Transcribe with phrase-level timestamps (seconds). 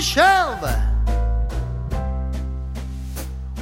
[0.00, 0.64] Shelf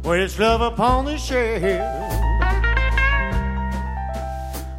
[0.03, 1.61] When it's love upon the shelf.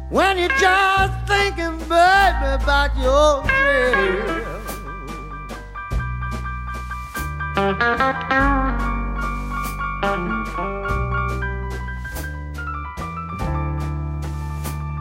[0.09, 4.40] When you're just thinking, baby, about yourself.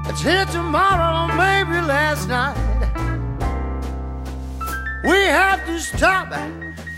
[0.09, 2.59] It's here tomorrow, maybe last night.
[5.05, 6.35] We have to stop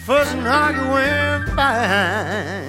[0.04, 2.62] fussing, arguing, fine.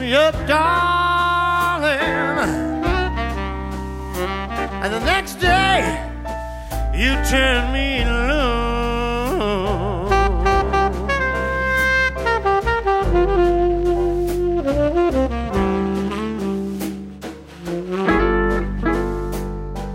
[0.00, 2.00] Me up, darling.
[4.82, 5.80] And the next day,
[6.94, 8.40] you turn me loose.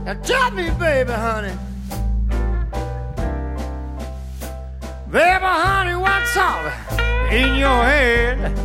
[0.05, 1.57] Now tell me, baby, honey.
[5.11, 8.64] Baby, honey, what's up in your head?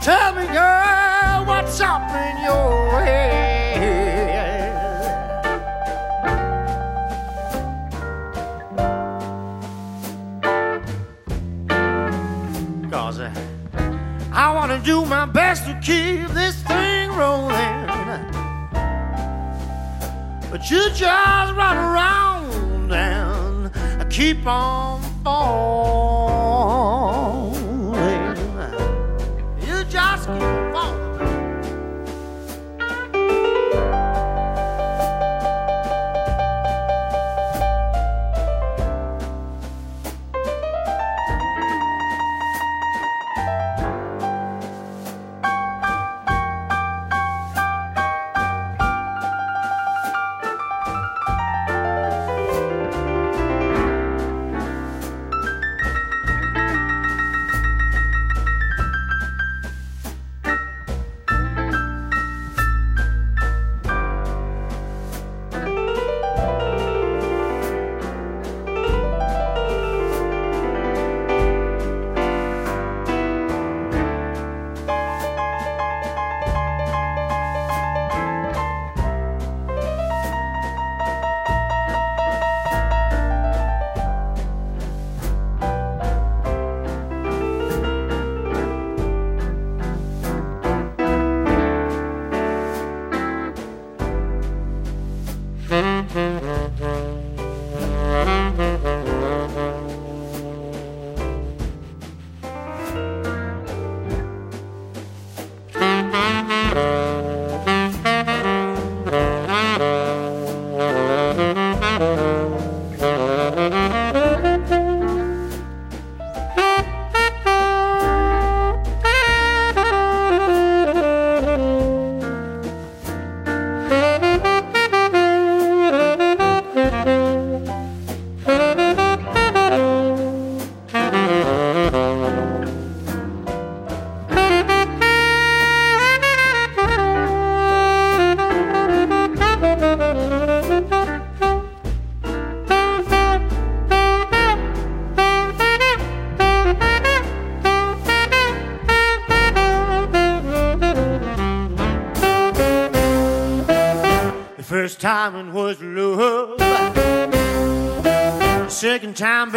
[0.00, 3.60] Tell me, girl, what's up in your head.
[12.90, 13.30] Cause uh,
[14.32, 17.86] I want to do my best to keep this thing rolling.
[20.50, 24.99] But you just run around and keep on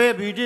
[0.03, 0.42] kafaya büyüdü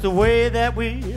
[0.00, 1.14] just the way that we.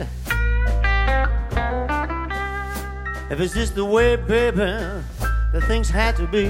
[3.30, 6.50] If it's just the way, baby, that things had to be.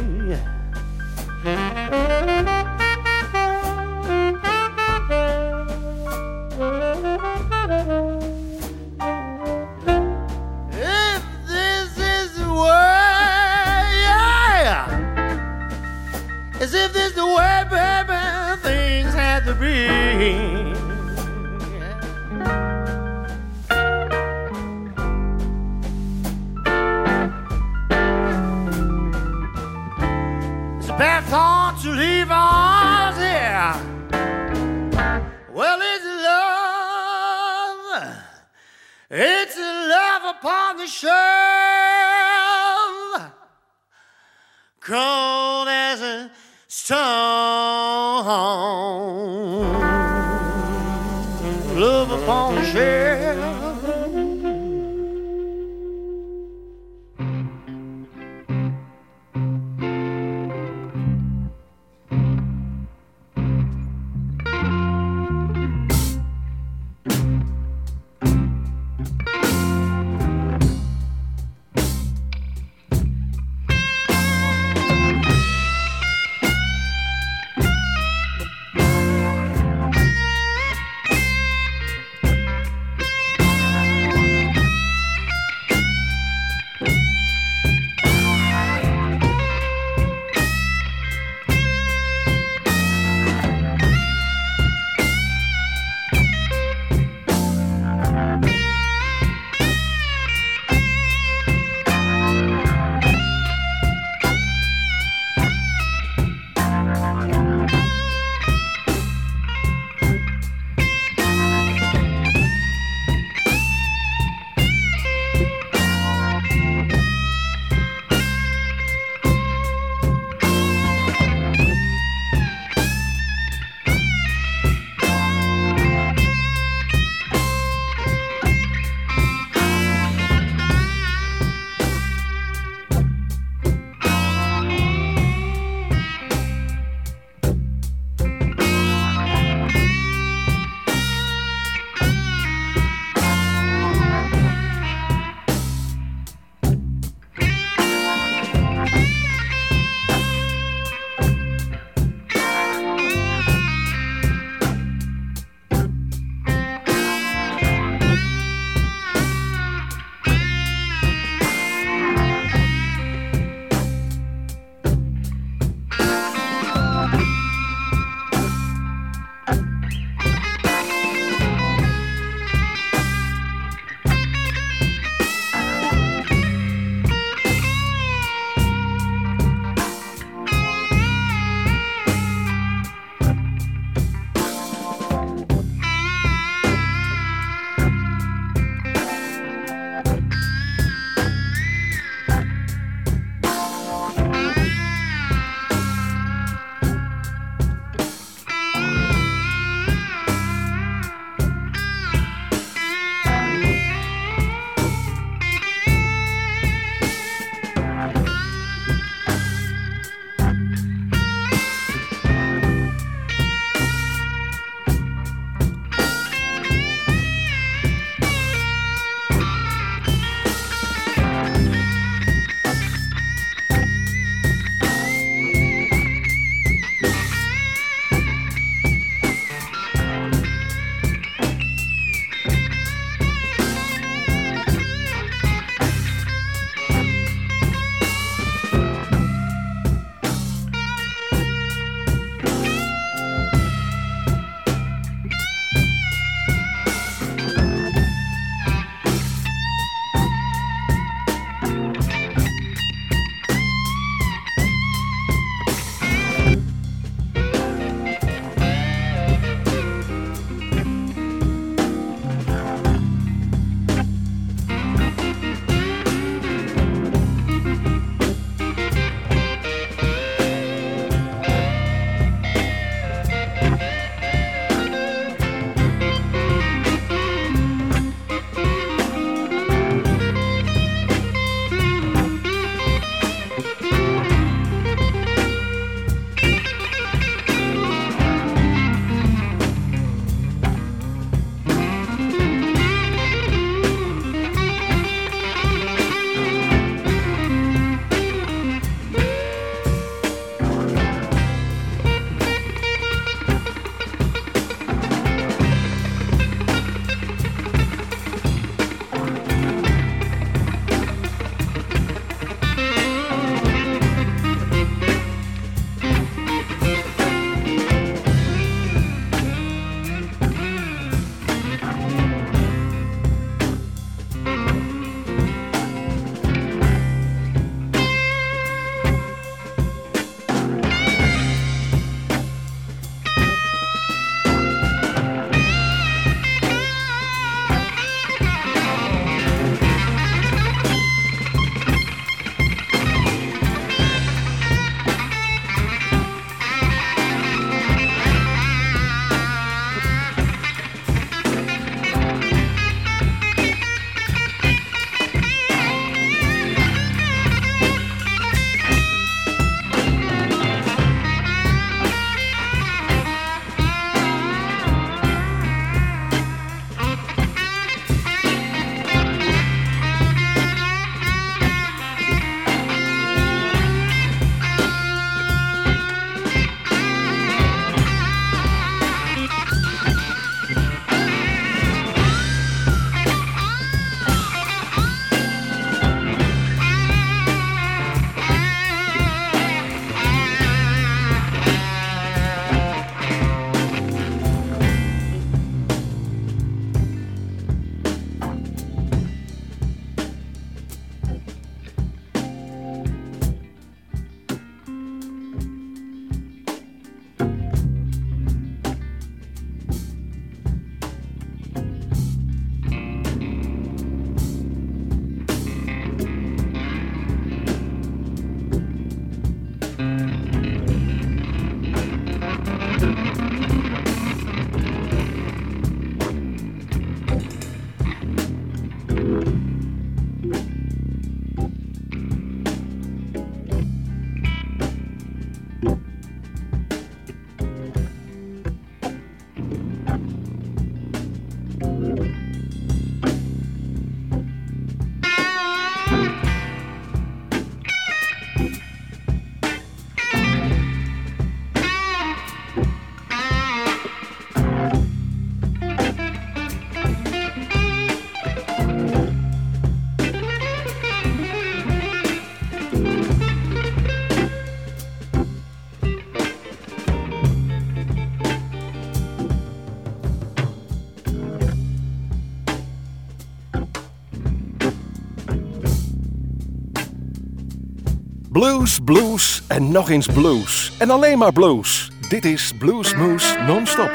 [478.83, 480.95] Blues, blues en nog eens blues.
[480.99, 482.11] En alleen maar blues.
[482.29, 484.09] Dit is Bluesmoose Non-Stop.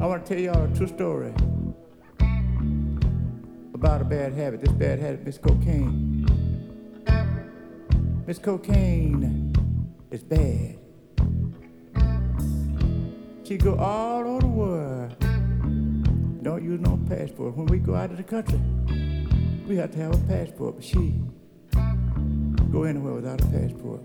[0.00, 1.32] I want to tell y'all a true story
[3.74, 4.60] about a bad habit.
[4.60, 6.24] This bad habit, Miss Cocaine.
[8.26, 9.50] Miss Cocaine
[10.10, 10.76] is bad.
[13.42, 15.16] She go all over the world.
[16.42, 17.56] Don't use no passport.
[17.56, 18.60] When we go out of the country,
[19.66, 20.76] we have to have a passport.
[20.76, 21.20] But she
[22.70, 24.00] go anywhere without a passport.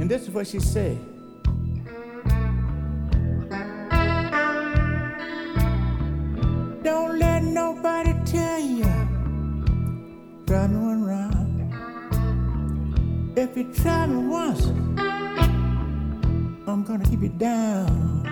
[0.00, 0.98] And this is what she said.
[6.82, 8.84] Don't let nobody tell you
[10.46, 11.72] try me one round.
[13.38, 14.66] If you try me once,
[16.66, 18.24] I'm gonna keep you down.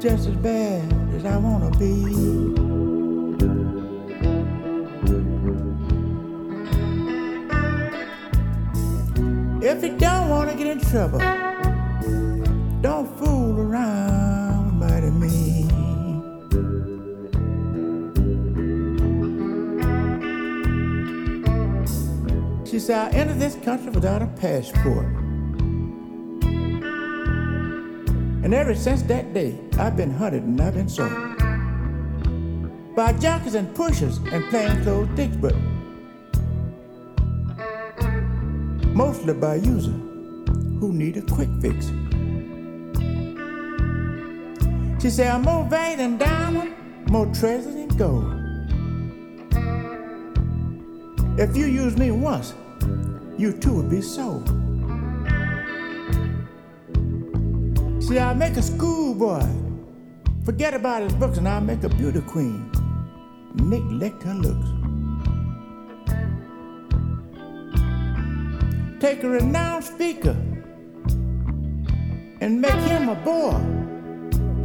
[0.00, 1.92] Just as bad as I wanna be.
[9.60, 11.18] If you don't wanna get in trouble,
[12.80, 15.66] don't fool around mighty me.
[22.64, 25.17] She said, I entered this country without a passport.
[28.48, 31.12] And ever since that day, I've been hunted and I've been sold.
[32.96, 35.54] By junkies and pushers and plainclothes dicks, but
[38.94, 40.00] mostly by users
[40.80, 41.88] who need a quick fix.
[45.02, 46.74] She said, I'm more valuable than diamond,
[47.10, 48.32] more treasure than gold.
[51.38, 52.54] If you use me once,
[53.36, 54.48] you too would be sold.
[58.08, 59.44] See, I make a schoolboy
[60.46, 62.72] forget about his books, and I make a beauty queen
[63.52, 64.66] neglect her looks.
[68.98, 70.34] Take a renowned speaker
[72.40, 73.60] and make him a bore.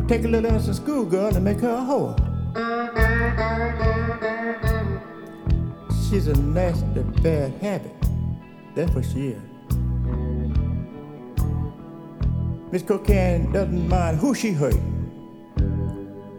[0.08, 2.16] Take a little innocent schoolgirl and make her a whore.
[6.10, 7.92] She's a nasty bad habit.
[8.74, 9.53] That's what she is.
[12.74, 14.74] Miss Cocaine doesn't mind who she hurt.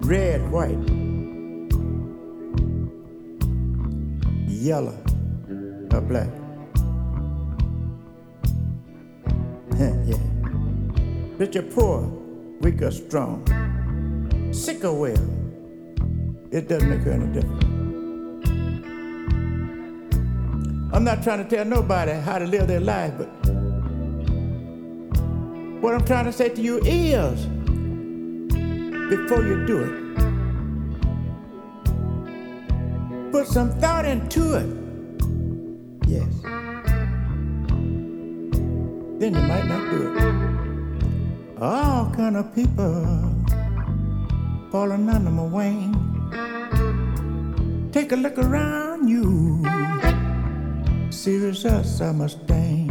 [0.00, 0.82] Red, white,
[4.48, 4.98] yellow,
[5.92, 6.28] or black.
[9.78, 10.18] yeah.
[11.38, 12.00] Rich or poor,
[12.62, 13.46] weak or strong,
[14.52, 15.28] sick or well,
[16.50, 17.64] it doesn't make her any difference.
[20.92, 23.53] I'm not trying to tell nobody how to live their life, but
[25.84, 27.44] what I'm trying to say to you is
[29.10, 29.92] before you do it,
[33.30, 34.66] put some thought into it.
[36.08, 36.32] Yes.
[39.20, 40.22] Then you might not do it.
[41.60, 43.44] All kind of people
[44.72, 45.92] falling under my wing.
[47.92, 49.62] Take a look around you.
[51.10, 52.88] See results I must stain.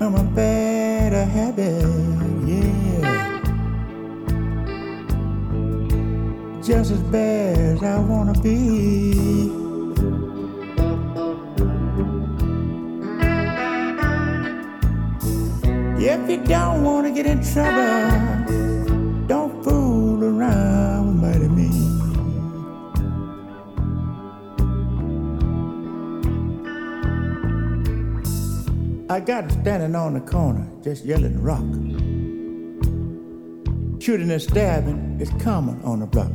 [0.00, 1.84] I'm a bad habit,
[2.46, 3.40] yeah.
[6.62, 9.66] Just as bad as I wanna be.
[15.98, 18.35] If you don't wanna get in trouble,
[29.08, 31.62] I got standing on the corner, just yelling rock.
[34.02, 36.32] Shooting and stabbing is common on the block.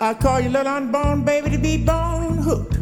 [0.00, 2.76] I call your little unborn baby to be bone hooked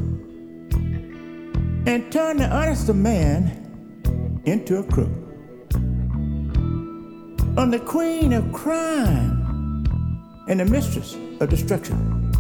[1.89, 5.11] and turn the honest man into a crook.
[7.57, 9.85] I'm the queen of crime
[10.49, 12.31] and the mistress of destruction.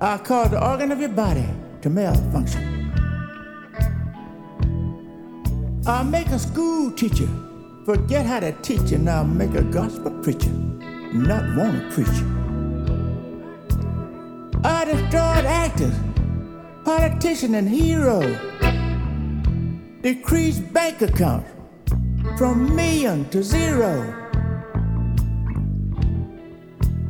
[0.00, 1.48] I cause the organ of your body
[1.80, 2.71] to malfunction.
[5.84, 7.28] I'll make a school teacher
[7.84, 10.52] forget how to teach, and I'll make a gospel preacher
[11.12, 12.22] not want to preach.
[14.64, 15.94] I destroyed actors,
[16.84, 18.20] politician, and hero.
[20.02, 21.50] Decrease bank accounts
[22.38, 24.04] from million to zero.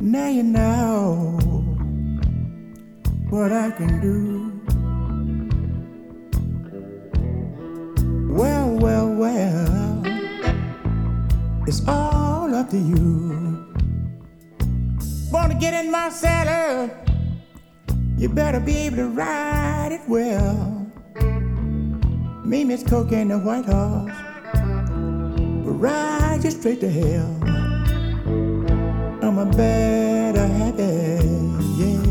[0.01, 1.37] Now you know
[3.29, 4.42] what I can do.
[8.83, 10.03] well, well,
[11.65, 13.65] it's all up to you.
[15.31, 16.93] Wanna get in my saddle?
[18.17, 20.85] You better be able to ride it well.
[22.43, 24.11] Me, Miss Coke and the White Horse
[25.63, 27.39] will ride you straight to hell.
[29.23, 31.23] I'm a better happy,
[31.79, 32.03] yeah.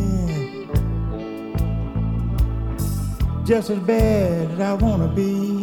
[3.44, 5.61] Just as bad as I wanna be.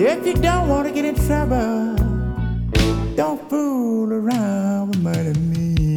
[0.00, 1.96] If you don't want to get in trouble,
[3.16, 5.96] don't fool around with money.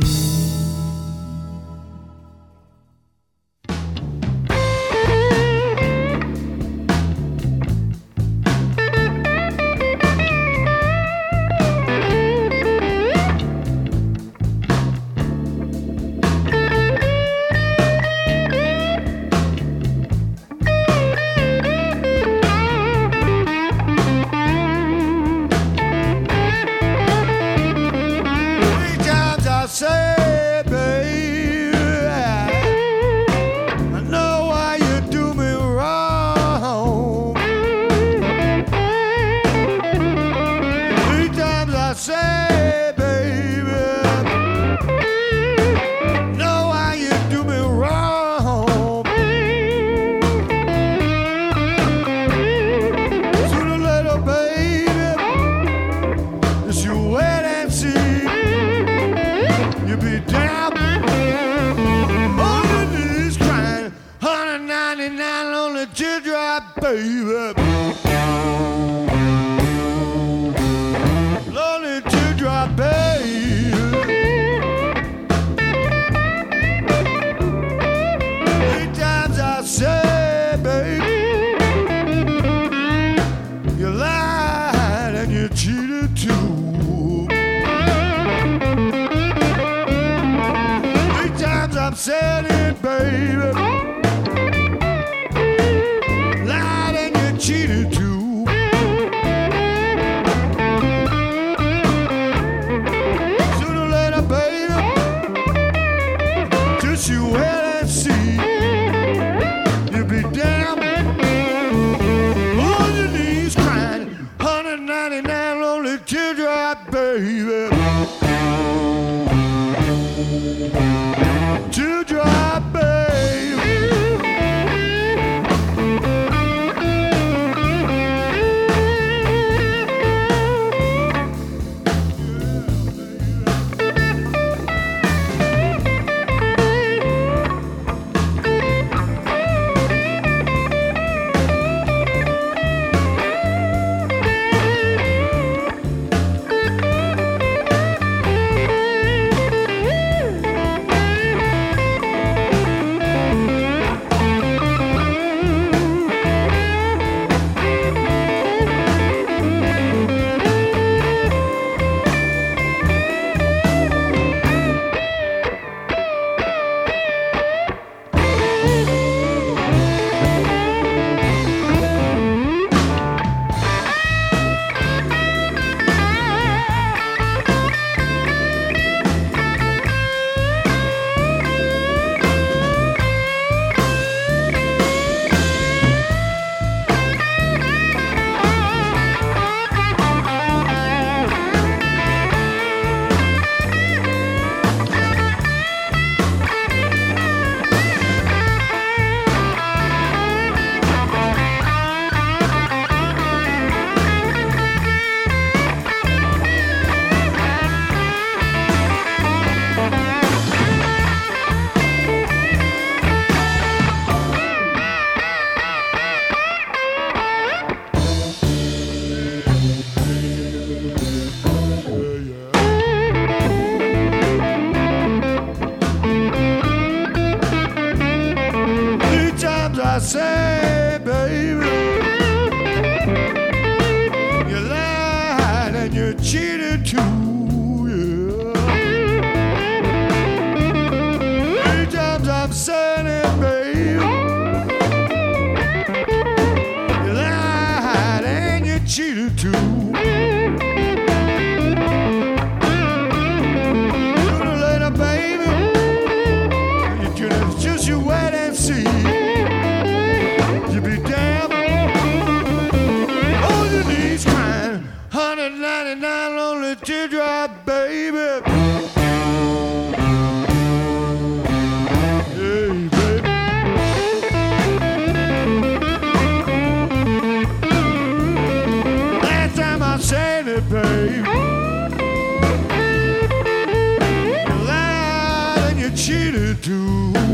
[284.67, 287.30] Lied and you cheated too.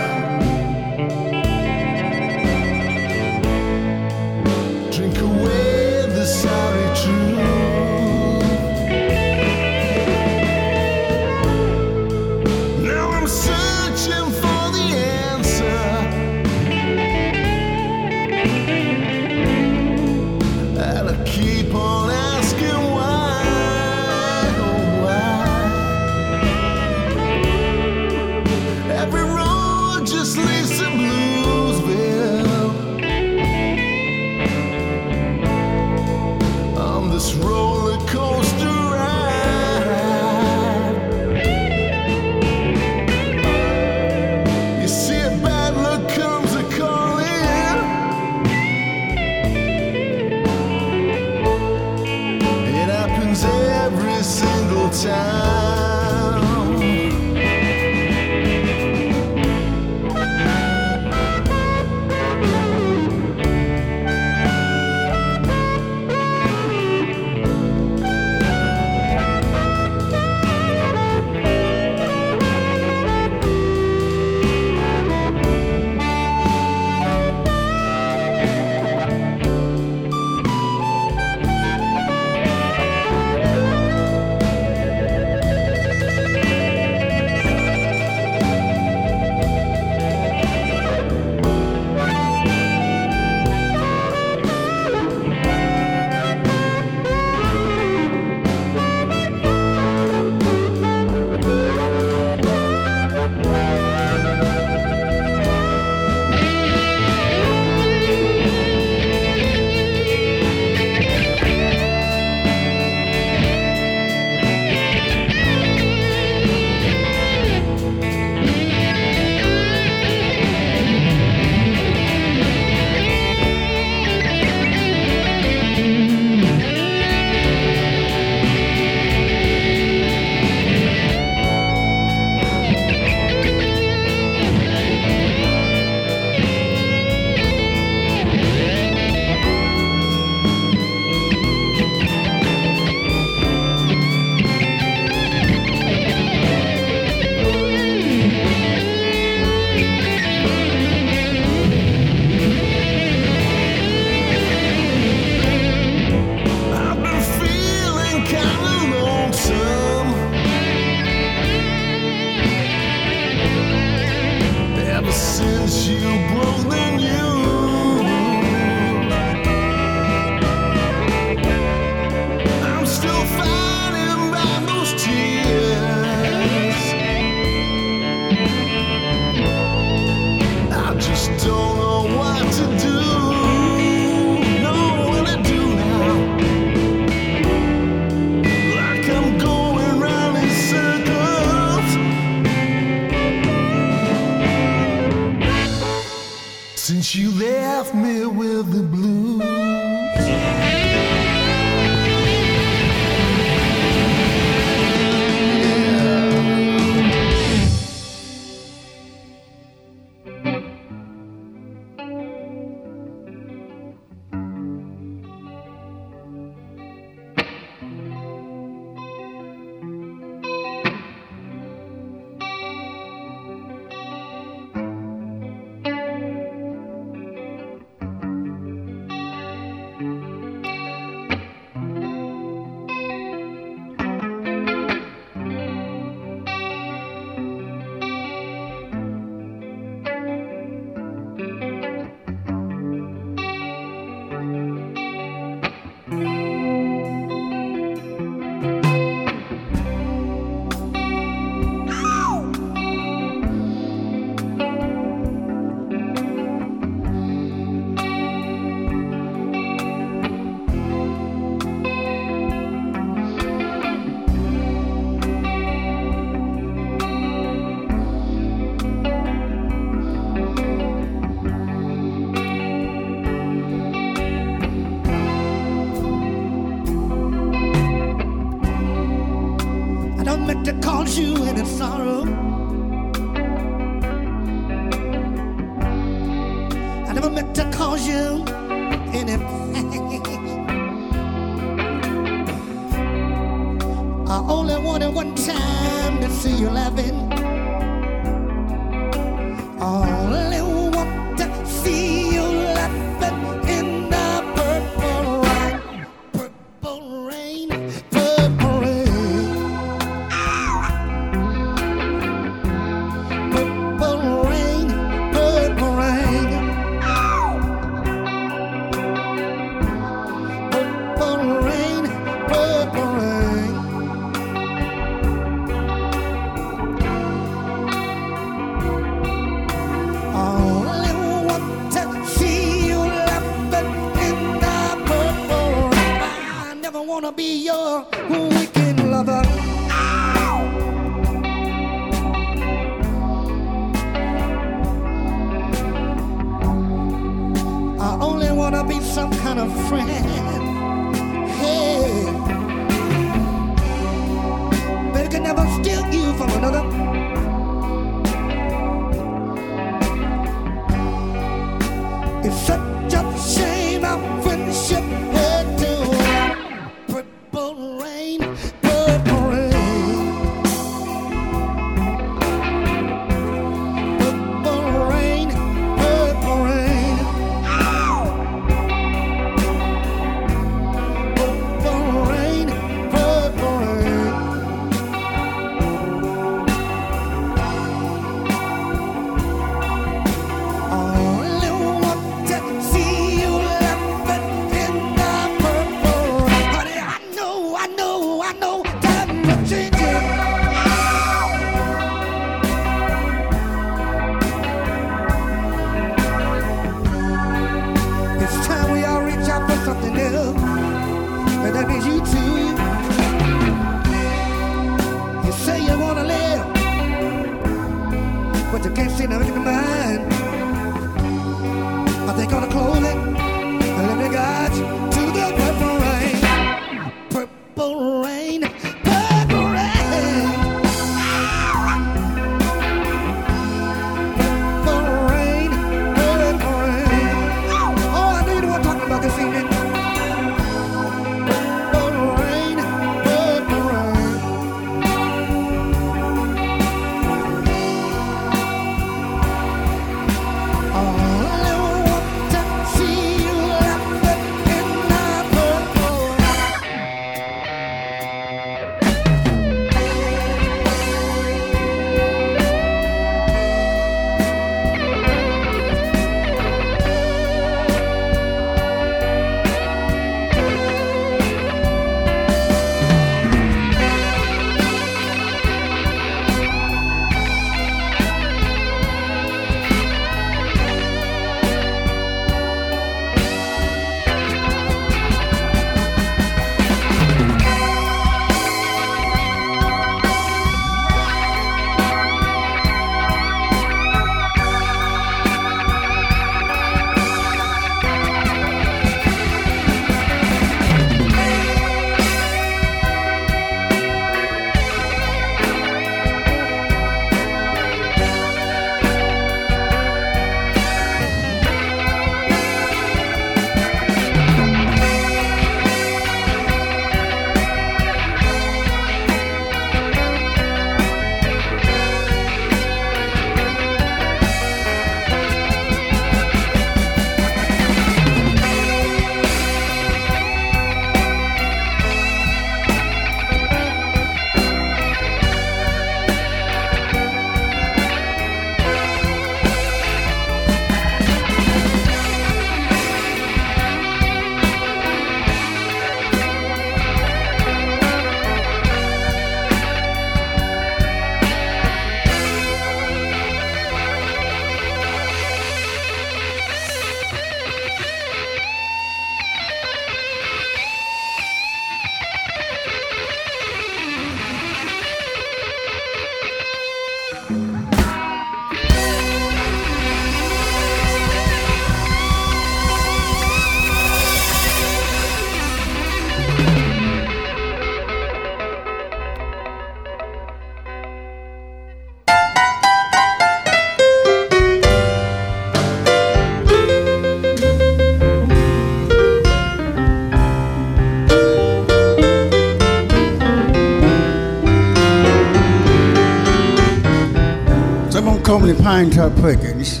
[598.48, 600.00] Call me Pinetop Perkins.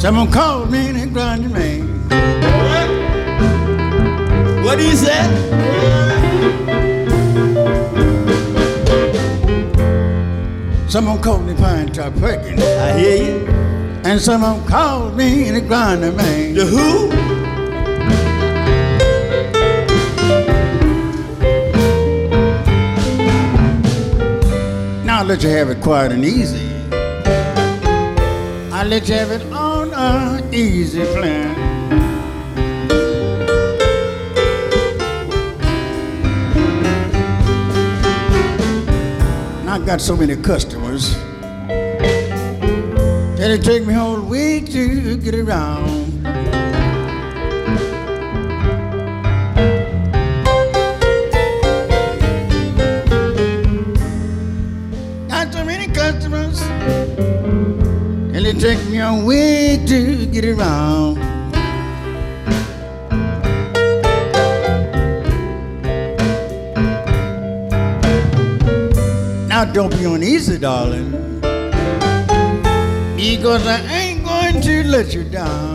[0.00, 1.80] Someone called me and grinded me.
[4.62, 5.20] What do you say?
[10.88, 12.62] Someone called me Pinetop Perkins.
[12.62, 13.46] I hear you.
[14.04, 16.52] And someone called me and grinded me.
[16.52, 17.39] The who?
[25.20, 26.66] I'll let you have it quiet and easy.
[28.72, 31.54] I'll let you have it on an easy plan.
[39.60, 41.14] And I've got so many customers
[43.36, 45.99] that it take me whole week to get around.
[58.60, 61.14] Take me a week to get around.
[69.48, 71.10] Now don't be uneasy, darling,
[73.16, 75.69] because I ain't going to let you down.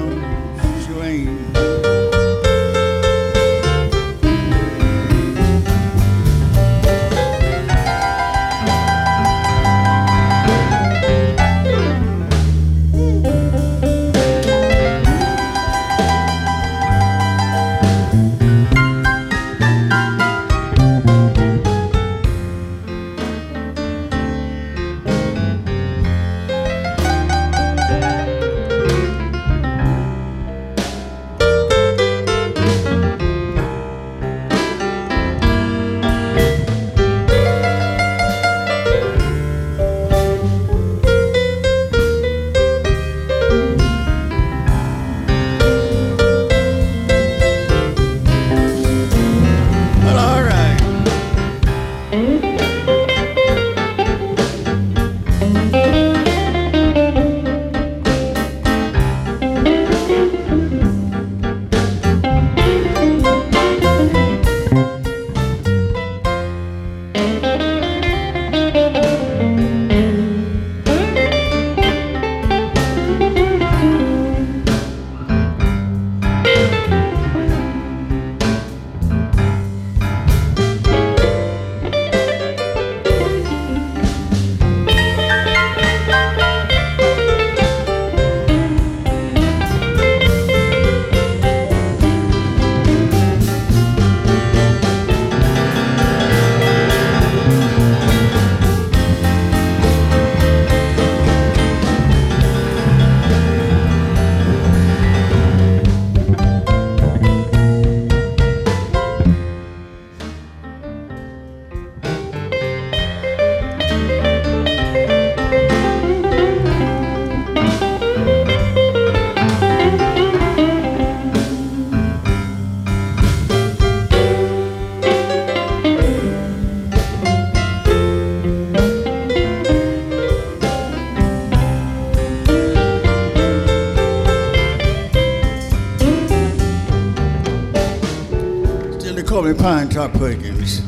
[140.17, 140.81] Perkins.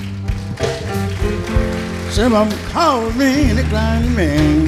[2.13, 4.66] Some of them call me the grinding man.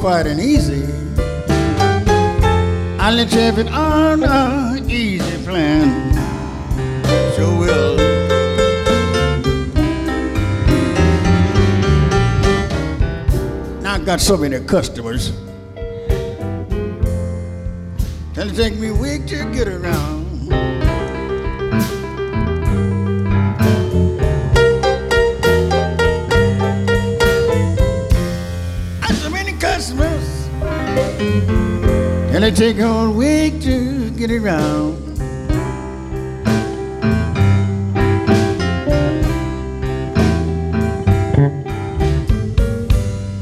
[0.00, 0.82] Quiet and easy.
[2.98, 6.14] I'll let you have it on a easy plan.
[7.36, 7.96] Sure will.
[13.82, 15.32] Now I got so many customers.
[32.42, 34.96] And it take a whole week to get around.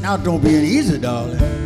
[0.01, 1.58] Now don't be uneasy, darling.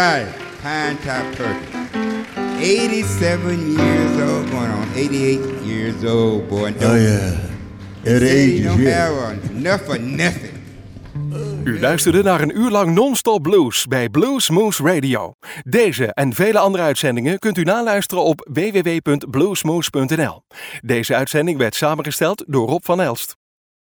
[0.00, 0.26] It?
[0.62, 1.68] Pine Top Perkins.
[2.60, 6.66] 87 years old, going on 88 years old, boy.
[6.66, 7.32] And Oh don't- yeah.
[8.16, 8.90] At age don't here.
[8.94, 10.48] have enough for nothing.
[11.64, 15.34] U luisterde naar een uur lang non-stop blues bij Blues Moose Radio.
[15.64, 20.42] Deze en vele andere uitzendingen kunt u naluisteren op www.bluesmoose.nl.
[20.80, 23.36] Deze uitzending werd samengesteld door Rob van Elst.